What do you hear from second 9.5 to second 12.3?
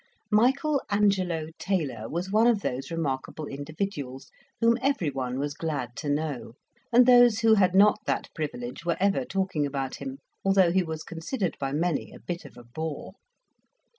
about him, although he was considered by many a